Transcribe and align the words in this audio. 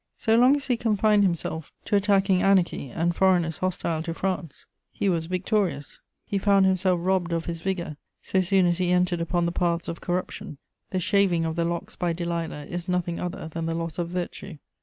So 0.17 0.35
long 0.35 0.55
as 0.55 0.65
he 0.65 0.77
confined 0.77 1.21
himself 1.21 1.71
to 1.85 1.95
attacking 1.95 2.41
anarchy 2.41 2.89
and 2.89 3.15
foreigners 3.15 3.59
hostile 3.59 4.01
to 4.01 4.15
France, 4.15 4.65
he 4.91 5.09
was 5.09 5.27
victorious; 5.27 6.01
he 6.25 6.39
found 6.39 6.65
himself 6.65 6.99
robbed 7.03 7.31
of 7.31 7.45
his 7.45 7.61
vigour 7.61 7.97
so 8.19 8.41
soon 8.41 8.65
as 8.65 8.79
he 8.79 8.89
entered 8.89 9.21
upon 9.21 9.45
the 9.45 9.51
paths 9.51 9.87
of 9.87 10.01
corruption: 10.01 10.57
the 10.89 10.99
shaving 10.99 11.45
of 11.45 11.55
the 11.55 11.65
locks 11.65 11.95
by 11.95 12.13
Delilah 12.13 12.65
is 12.65 12.89
nothing 12.89 13.19
other 13.19 13.47
than 13.49 13.67
the 13.67 13.75
loss 13.75 13.99
of 13.99 14.09
virtue. 14.09 14.57